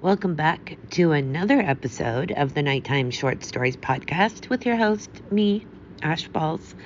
[0.00, 5.66] Welcome back to another episode of the Nighttime Short Stories podcast with your host, me,
[6.04, 6.76] Ash Balls.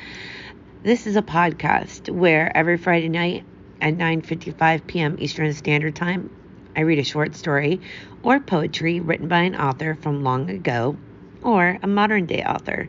[0.83, 3.45] This is a podcast where every Friday night
[3.83, 5.17] at 9:55 p.m.
[5.19, 6.31] Eastern Standard Time,
[6.75, 7.83] I read a short story
[8.23, 10.97] or poetry written by an author from long ago
[11.43, 12.89] or a modern day author.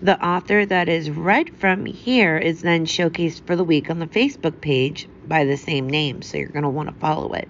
[0.00, 4.06] The author that is read from here is then showcased for the week on the
[4.06, 7.48] Facebook page by the same name, so you're going to want to follow it.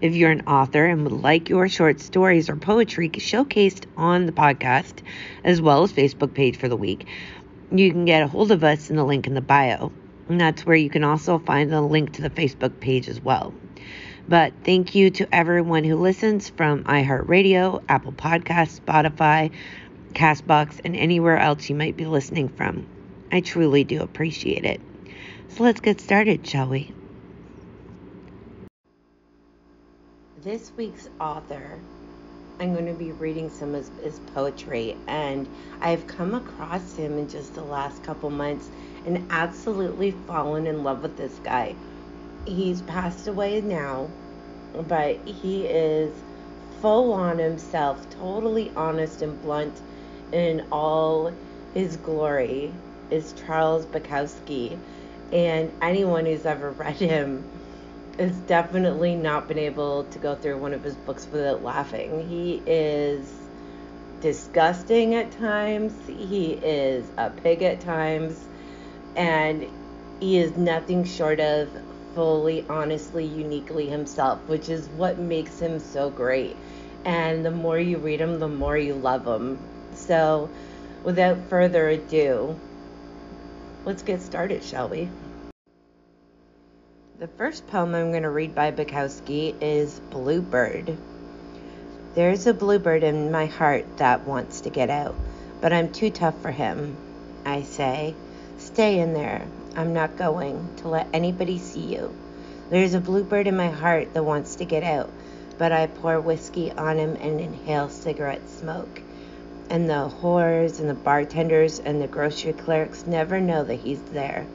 [0.00, 4.32] If you're an author and would like your short stories or poetry showcased on the
[4.32, 5.02] podcast,
[5.42, 7.06] as well as Facebook page for the week,
[7.72, 9.90] you can get a hold of us in the link in the bio.
[10.28, 13.52] And that's where you can also find the link to the Facebook page as well.
[14.28, 19.50] But thank you to everyone who listens from iHeartRadio, Apple Podcasts, Spotify,
[20.12, 22.86] Castbox, and anywhere else you might be listening from.
[23.32, 24.80] I truly do appreciate it.
[25.48, 26.94] So let's get started, shall we?
[30.44, 31.78] This week's author,
[32.60, 35.48] I'm going to be reading some of his poetry, and
[35.80, 38.68] I've come across him in just the last couple months
[39.06, 41.74] and absolutely fallen in love with this guy
[42.48, 44.08] he's passed away now,
[44.88, 46.12] but he is
[46.80, 49.74] full on himself, totally honest and blunt
[50.32, 51.32] in all
[51.74, 52.72] his glory
[53.10, 54.76] is Charles Bukowski.
[55.32, 57.44] And anyone who's ever read him
[58.18, 62.28] has definitely not been able to go through one of his books without laughing.
[62.28, 63.32] He is
[64.20, 68.44] disgusting at times, he is a pig at times,
[69.14, 69.66] and
[70.20, 71.68] he is nothing short of
[72.14, 76.56] fully, honestly, uniquely himself, which is what makes him so great.
[77.04, 79.58] And the more you read him, the more you love him.
[79.94, 80.50] So,
[81.04, 82.56] without further ado,
[83.84, 85.08] let's get started, shall we?
[87.18, 90.96] The first poem I'm going to read by Bukowski is Bluebird.
[92.14, 95.16] There's a bluebird in my heart that wants to get out,
[95.60, 96.96] but I'm too tough for him.
[97.44, 98.14] I say,
[98.58, 99.44] Stay in there.
[99.74, 102.14] I'm not going to let anybody see you.
[102.70, 105.10] There's a bluebird in my heart that wants to get out,
[105.58, 109.02] but I pour whiskey on him and inhale cigarette smoke.
[109.70, 114.46] And the whores and the bartenders and the grocery clerks never know that he's there.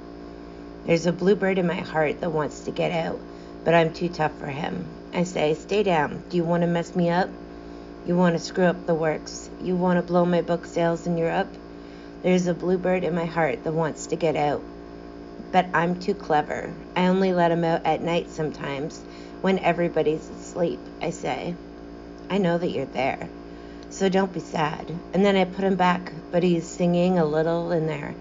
[0.86, 3.18] There's a bluebird in my heart that wants to get out,
[3.64, 4.86] but I'm too tough for him.
[5.14, 6.24] I say, Stay down.
[6.30, 7.30] Do you want to mess me up?
[8.06, 9.50] You want to screw up the works?
[9.62, 11.48] You want to blow my book sales in Europe?
[12.22, 14.62] There's a bluebird in my heart that wants to get out,
[15.54, 16.74] but I'm too clever.
[16.98, 19.00] I only let him out at night sometimes
[19.40, 21.56] when everybody's asleep, I say.
[22.30, 23.30] I know that you're there,
[23.90, 24.94] so don't be sad.
[25.14, 28.16] And then I put him back, but he's singing a little in there.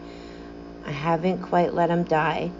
[0.87, 2.51] I haven't quite let him die,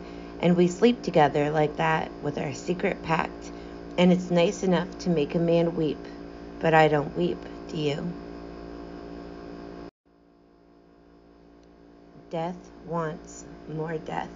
[0.41, 3.51] and we sleep together like that with our secret pact,
[3.99, 5.99] and it's nice enough to make a man weep,
[6.61, 7.39] but I don't weep,
[7.71, 8.13] do you?
[12.31, 12.57] Death
[12.89, 14.31] wants more death.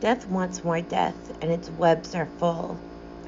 [0.00, 2.78] Death wants more death, and its webs are full.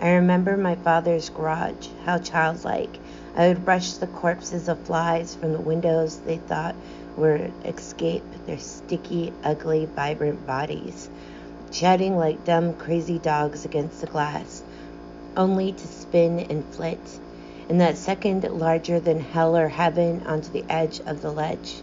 [0.05, 2.99] I remember my father's garage, how childlike.
[3.35, 6.75] I would brush the corpses of flies from the windows they thought
[7.17, 11.09] were escape their sticky, ugly, vibrant bodies,
[11.71, 14.63] shouting like dumb, crazy dogs against the glass,
[15.39, 17.19] only to spin and flit,
[17.71, 21.81] in that second larger than hell or heaven onto the edge of the ledge.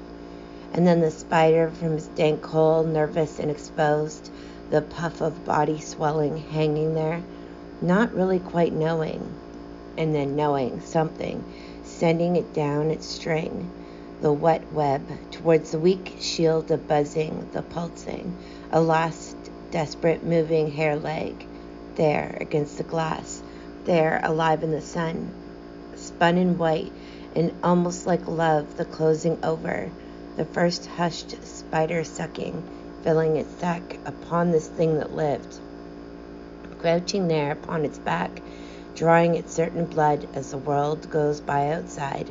[0.75, 4.29] And then the spider from his dank hole, nervous and exposed,
[4.69, 7.23] the puff of body swelling hanging there,
[7.81, 9.19] not really quite knowing,
[9.97, 11.43] and then knowing something,
[11.83, 13.69] sending it down its string,
[14.21, 18.37] the wet web, towards the weak shield of buzzing, the pulsing,
[18.71, 19.35] a last
[19.71, 21.45] desperate moving hair leg,
[21.95, 23.41] there against the glass,
[23.85, 25.31] there alive in the sun,
[25.95, 26.91] spun in white,
[27.35, 29.89] and almost like love, the closing over,
[30.37, 32.63] the first hushed spider sucking
[33.03, 35.59] filling its sack upon this thing that lived,
[36.81, 38.41] crouching there upon its back,
[38.95, 42.27] drawing its certain blood as the world goes by outside,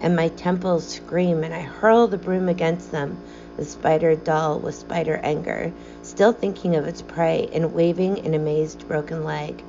[0.00, 3.16] and my temples scream and I hurl the broom against them,
[3.56, 5.72] the spider dull with spider anger,
[6.02, 9.62] still thinking of its prey and waving an amazed broken leg.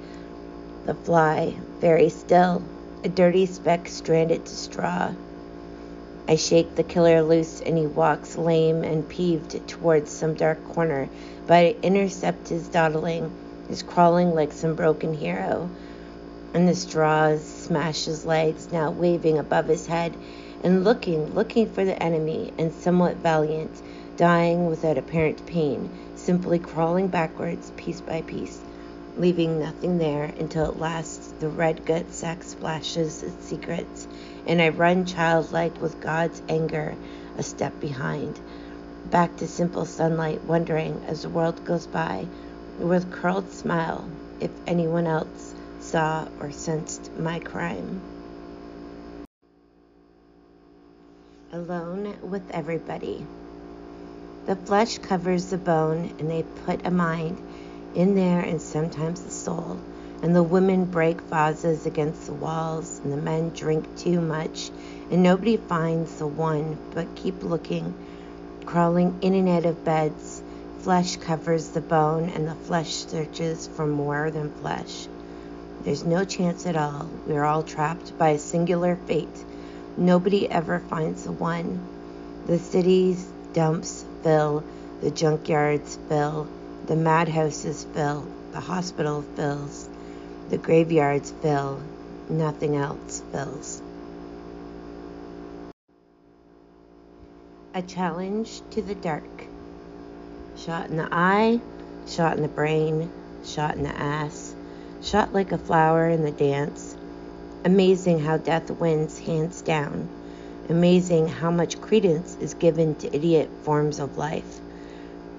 [0.85, 2.61] The fly, very still,
[3.03, 5.11] a dirty speck stranded to straw.
[6.27, 11.07] I shake the killer loose, and he walks lame and peeved towards some dark corner,
[11.45, 13.31] but I intercept his dawdling,
[13.69, 15.69] his crawling like some broken hero.
[16.53, 20.13] And the straws smash his legs, now waving above his head,
[20.63, 23.71] and looking, looking for the enemy, and somewhat valiant,
[24.15, 28.59] dying without apparent pain, simply crawling backwards piece by piece,
[29.17, 34.07] leaving nothing there until at last the red gut sack splashes its secrets,
[34.47, 36.95] and I run childlike with God's anger
[37.37, 38.39] a step behind.
[39.11, 42.25] Back to simple sunlight, wondering as the world goes by,
[42.77, 44.07] with curled smile,
[44.39, 48.01] if anyone else saw or sensed my crime.
[51.51, 53.25] Alone with everybody.
[54.45, 57.37] The flesh covers the bone, and they put a mind
[57.95, 59.79] in there and sometimes the soul.
[60.23, 64.71] And the women break vases against the walls, and the men drink too much,
[65.11, 67.93] and nobody finds the one, but keep looking,
[68.65, 70.36] crawling in and out of beds.
[70.87, 75.09] Flesh covers the bone, and the flesh searches for more than flesh.
[75.83, 77.09] There's no chance at all.
[77.27, 79.43] We're all trapped by a singular fate.
[79.97, 81.85] Nobody ever finds the one.
[82.45, 84.63] The cities, dumps fill,
[85.01, 86.47] the junkyards fill,
[86.85, 89.89] the madhouses fill, the hospital fills,
[90.49, 91.81] the graveyards fill,
[92.29, 93.81] nothing else fills.
[97.73, 99.46] A challenge to the dark.
[100.67, 101.61] Shot in the eye,
[102.09, 103.09] shot in the brain,
[103.45, 104.53] shot in the ass,
[105.01, 106.93] shot like a flower in the dance.
[107.63, 110.09] Amazing how death wins hands down.
[110.67, 114.59] Amazing how much credence is given to idiot forms of life.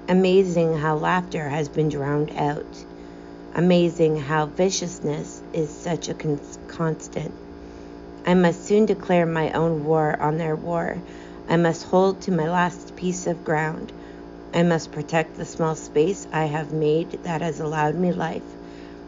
[0.09, 2.87] Amazing how laughter has been drowned out.
[3.55, 7.35] Amazing how viciousness is such a con- constant.
[8.25, 10.97] I must soon declare my own war on their war.
[11.51, 13.93] I must hold to my last piece of ground.
[14.55, 18.43] I must protect the small space I have made that has allowed me life.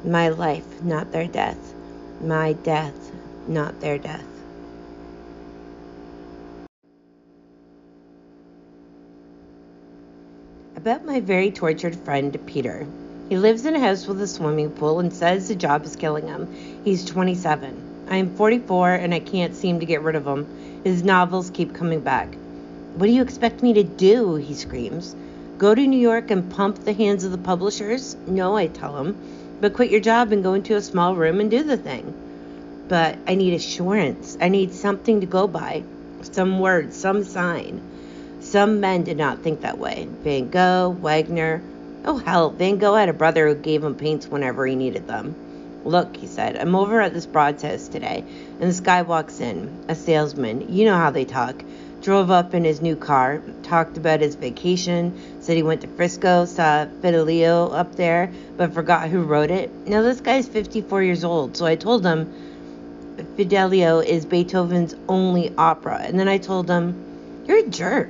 [0.05, 1.75] My life, not their death.
[2.23, 3.13] My death,
[3.49, 4.25] not their death.
[10.77, 12.87] About my very tortured friend, Peter.
[13.29, 16.27] He lives in a house with a swimming pool and says the job is killing
[16.27, 16.49] him.
[16.85, 18.07] He's 27.
[18.11, 20.47] I am 44 and I can't seem to get rid of him.
[20.85, 22.35] His novels keep coming back.
[22.95, 24.35] What do you expect me to do?
[24.37, 25.15] He screams.
[25.61, 28.17] Go to New York and pump the hands of the publishers?
[28.27, 29.15] No, I tell him.
[29.61, 32.15] But quit your job and go into a small room and do the thing.
[32.89, 34.39] But I need assurance.
[34.41, 35.83] I need something to go by.
[36.23, 37.79] Some word, some sign.
[38.41, 40.09] Some men did not think that way.
[40.25, 41.61] Van Gogh, Wagner.
[42.07, 45.37] Oh, hell, Van Gogh had a brother who gave him paints whenever he needed them.
[45.85, 48.25] Look, he said, I'm over at this broad's house today,
[48.61, 50.75] and this guy walks in, a salesman.
[50.75, 51.63] You know how they talk.
[52.03, 56.47] Drove up in his new car, talked about his vacation, said he went to Frisco,
[56.47, 59.71] saw Fidelio up there, but forgot who wrote it.
[59.87, 62.33] Now, this guy's 54 years old, so I told him
[63.37, 66.01] Fidelio is Beethoven's only opera.
[66.03, 68.09] And then I told him, You're a jerk.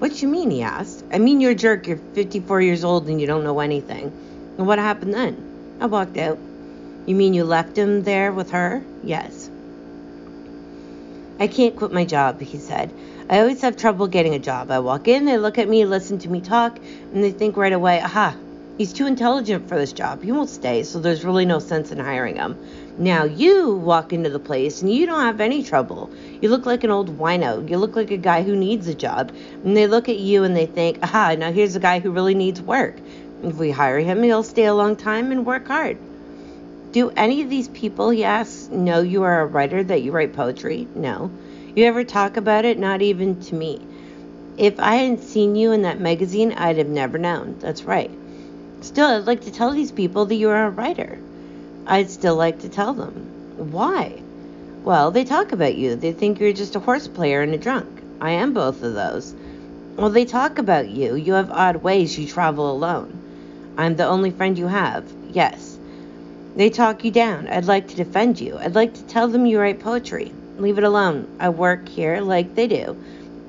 [0.00, 0.50] What you mean?
[0.50, 1.04] He asked.
[1.12, 1.86] I mean, you're a jerk.
[1.86, 4.04] You're 54 years old and you don't know anything.
[4.58, 5.78] And what happened then?
[5.80, 6.38] I walked out.
[7.06, 8.82] You mean you left him there with her?
[9.02, 9.39] Yes.
[11.40, 12.92] I can't quit my job, he said.
[13.30, 14.70] I always have trouble getting a job.
[14.70, 16.76] I walk in, they look at me, listen to me talk,
[17.14, 18.36] and they think right away, aha,
[18.76, 20.22] he's too intelligent for this job.
[20.22, 22.58] He won't stay, so there's really no sense in hiring him.
[22.98, 26.10] Now you walk into the place and you don't have any trouble.
[26.42, 27.66] You look like an old wino.
[27.70, 29.32] You look like a guy who needs a job.
[29.64, 32.34] And they look at you and they think, aha, now here's a guy who really
[32.34, 32.96] needs work.
[33.42, 35.96] If we hire him, he'll stay a long time and work hard.
[36.92, 40.88] Do any of these people, asks, know you are a writer, that you write poetry?
[40.96, 41.30] No.
[41.76, 42.78] You ever talk about it?
[42.78, 43.80] Not even to me.
[44.58, 47.56] If I hadn't seen you in that magazine, I'd have never known.
[47.60, 48.10] That's right.
[48.80, 51.18] Still, I'd like to tell these people that you are a writer.
[51.86, 53.12] I'd still like to tell them.
[53.70, 54.20] Why?
[54.82, 55.94] Well, they talk about you.
[55.94, 58.02] They think you're just a horse player and a drunk.
[58.20, 59.32] I am both of those.
[59.96, 61.14] Well, they talk about you.
[61.14, 63.74] You have odd ways you travel alone.
[63.76, 65.04] I'm the only friend you have.
[65.30, 65.69] Yes.
[66.56, 67.48] They talk you down.
[67.48, 68.58] I'd like to defend you.
[68.58, 70.32] I'd like to tell them you write poetry.
[70.58, 71.26] Leave it alone.
[71.38, 72.96] I work here like they do.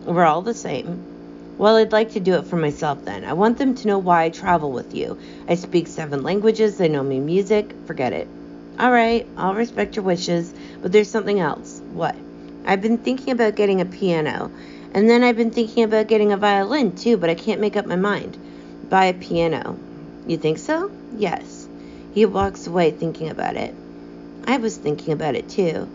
[0.06, 1.56] We're all the same.
[1.58, 3.24] Well, I'd like to do it for myself then.
[3.24, 5.18] I want them to know why I travel with you.
[5.48, 7.74] I speak seven languages, they know me music.
[7.86, 8.28] Forget it.
[8.80, 11.82] All right, I'll respect your wishes, but there's something else.
[11.94, 12.16] What?
[12.66, 14.52] I've been thinking about getting a piano,
[14.94, 17.86] and then I've been thinking about getting a violin too, but I can't make up
[17.86, 18.38] my mind.
[18.90, 19.78] Buy a piano.
[20.26, 20.90] You think so?
[21.16, 21.61] Yes.
[22.14, 23.74] He walks away thinking about it.
[24.46, 25.88] I was thinking about it too.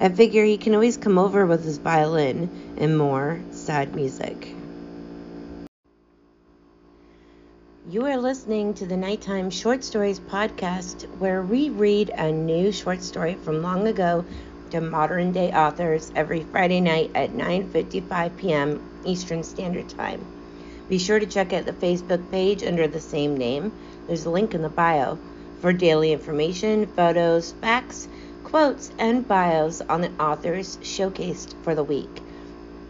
[0.00, 4.54] I figure he can always come over with his violin and more sad music.
[7.90, 13.02] You are listening to the Nighttime Short Stories podcast, where we read a new short
[13.02, 14.24] story from long ago
[14.70, 18.80] to modern day authors every Friday night at 9:55 p.m.
[19.04, 20.24] Eastern Standard Time.
[20.88, 23.72] Be sure to check out the Facebook page under the same name.
[24.06, 25.18] There's a link in the bio.
[25.64, 28.06] For daily information, photos, facts,
[28.42, 32.20] quotes, and bios on the authors showcased for the week.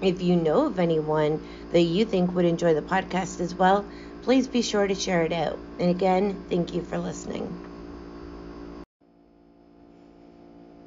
[0.03, 1.41] If you know of anyone
[1.71, 3.85] that you think would enjoy the podcast as well,
[4.23, 5.57] please be sure to share it out.
[5.79, 7.47] And again, thank you for listening.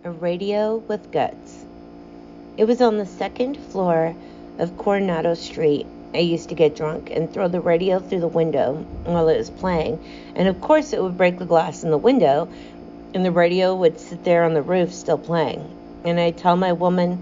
[0.04, 1.64] A radio with guts.
[2.58, 4.14] It was on the second floor
[4.60, 5.86] of Coronado Street.
[6.14, 9.50] I used to get drunk and throw the radio through the window while it was
[9.50, 10.00] playing,
[10.36, 12.48] and of course it would break the glass in the window,
[13.14, 15.70] and the radio would sit there on the roof still playing.
[16.06, 17.18] And I'd tell my woman,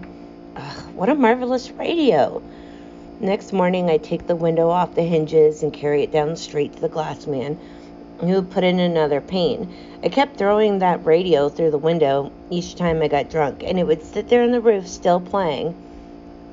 [0.95, 2.41] what a marvelous radio!
[3.19, 6.73] Next morning, I take the window off the hinges and carry it down the street
[6.75, 7.57] to the glass man,
[8.19, 9.73] who put in another pane.
[10.03, 13.87] I kept throwing that radio through the window each time I got drunk, and it
[13.87, 15.75] would sit there on the roof still playing.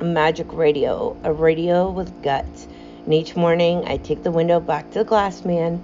[0.03, 2.67] Magic radio, a radio with guts.
[3.05, 5.83] And each morning, I take the window back to the glass man.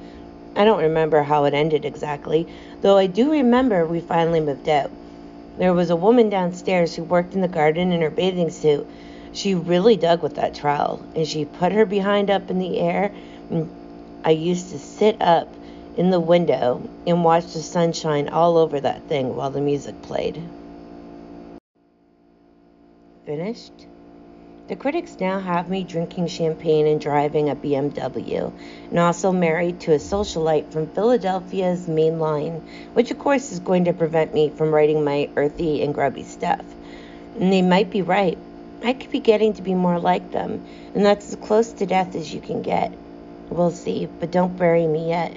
[0.56, 2.46] I don't remember how it ended exactly,
[2.80, 4.90] though I do remember we finally moved out.
[5.58, 8.86] There was a woman downstairs who worked in the garden in her bathing suit.
[9.32, 13.12] She really dug with that trowel, and she put her behind up in the air.
[13.50, 13.68] And
[14.24, 15.48] I used to sit up
[15.96, 20.40] in the window and watch the sunshine all over that thing while the music played.
[23.26, 23.87] Finished?
[24.68, 28.52] The critics now have me drinking champagne and driving a BMW,
[28.90, 32.60] and also married to a socialite from Philadelphia's main line,
[32.92, 36.60] which of course is going to prevent me from writing my earthy and grubby stuff.
[37.40, 38.36] And they might be right.
[38.84, 40.62] I could be getting to be more like them,
[40.94, 42.92] and that's as close to death as you can get.
[43.48, 45.34] We'll see, but don't bury me yet.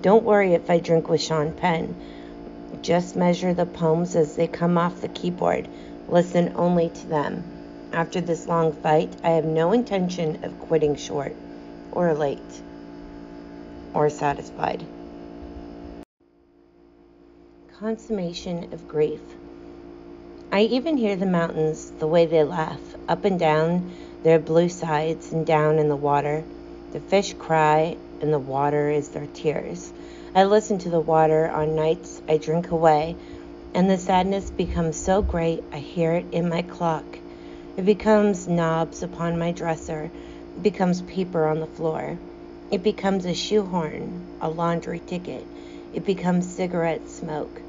[0.00, 1.94] Don't worry if I drink with Sean Penn.
[2.82, 5.68] Just measure the poems as they come off the keyboard.
[6.08, 7.44] Listen only to them.
[7.92, 11.36] After this long fight, I have no intention of quitting short,
[11.92, 12.62] or late,
[13.92, 14.82] or satisfied.
[17.78, 19.20] Consummation of grief.
[20.50, 25.30] I even hear the mountains, the way they laugh, up and down their blue sides
[25.32, 26.44] and down in the water.
[26.92, 29.92] The fish cry, and the water is their tears.
[30.34, 33.16] I listen to the water on nights I drink away,
[33.74, 37.04] and the sadness becomes so great I hear it in my clock.
[37.74, 40.10] It becomes knobs upon my dresser.
[40.56, 42.18] It becomes paper on the floor.
[42.70, 45.46] It becomes a shoehorn, a laundry ticket.
[45.94, 47.62] It becomes cigarette smoke.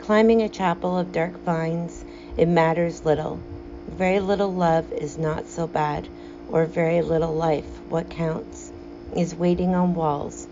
[0.00, 2.04] Climbing a chapel of dark vines,
[2.36, 3.40] it matters little.
[3.88, 6.06] Very little love is not so bad,
[6.50, 8.70] or very little life, what counts,
[9.16, 10.46] is waiting on walls.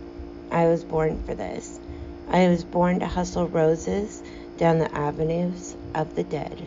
[0.51, 1.79] I was born for this.
[2.31, 4.23] I was born to hustle roses
[4.57, 6.63] down the avenues of the dead.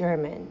[0.00, 0.46] German.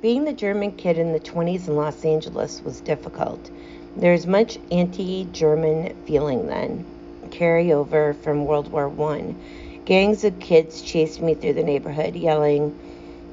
[0.00, 3.48] Being the German kid in the 20s in Los Angeles was difficult.
[3.96, 6.84] There's much anti German feeling then,
[7.30, 9.36] carryover from World War I.
[9.84, 12.76] Gangs of kids chased me through the neighborhood yelling,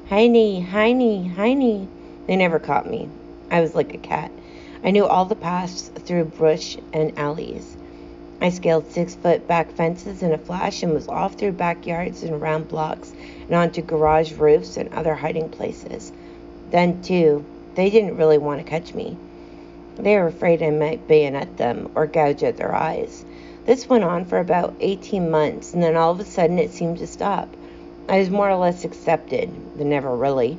[0.08, 1.88] Heine, Heine, Heine.
[2.28, 3.08] They never caught me.
[3.50, 4.30] I was like a cat.
[4.84, 7.76] I knew all the paths through brush and alleys.
[8.40, 12.34] I scaled six foot back fences in a flash and was off through backyards and
[12.34, 13.12] around blocks
[13.50, 16.12] and onto garage roofs and other hiding places.
[16.70, 19.16] Then, too, they didn't really want to catch me.
[19.96, 23.24] They were afraid I might bayonet them or gouge at their eyes.
[23.66, 26.98] This went on for about 18 months, and then all of a sudden it seemed
[26.98, 27.48] to stop.
[28.08, 30.56] I was more or less accepted, but never really,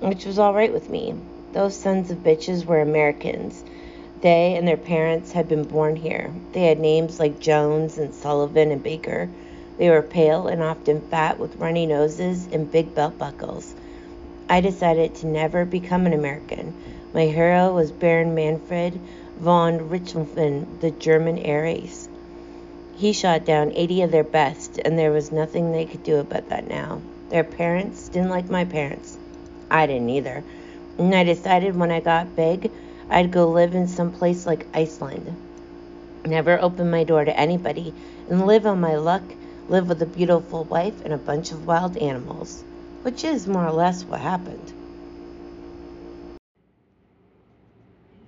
[0.00, 1.14] which was all right with me.
[1.52, 3.62] Those sons of bitches were Americans.
[4.22, 6.32] They and their parents had been born here.
[6.52, 9.28] They had names like Jones and Sullivan and Baker.
[9.76, 13.74] They were pale and often fat with runny noses and big belt buckles.
[14.48, 16.74] I decided to never become an American.
[17.12, 19.00] My hero was Baron Manfred
[19.38, 22.08] von Richthofen, the German air ace.
[22.96, 26.48] He shot down 80 of their best, and there was nothing they could do about
[26.50, 27.00] that now.
[27.30, 29.18] Their parents didn't like my parents.
[29.70, 30.44] I didn't either.
[30.98, 32.70] And I decided when I got big,
[33.10, 35.34] I'd go live in some place like Iceland.
[36.24, 37.92] Never open my door to anybody
[38.30, 39.22] and live on my luck,
[39.68, 42.64] live with a beautiful wife and a bunch of wild animals,
[43.02, 44.72] which is more or less what happened.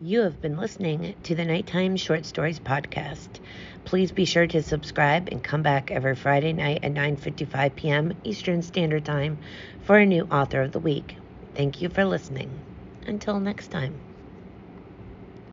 [0.02, 3.40] You have been listening to the Nighttime Short Stories podcast.
[3.87, 8.12] Please be sure to subscribe and come back every Friday night at 9:55 p.m.
[8.23, 9.38] Eastern Standard Time
[9.81, 11.16] for a new author of the week.
[11.55, 12.50] Thank you for listening.
[13.07, 13.95] Until next time.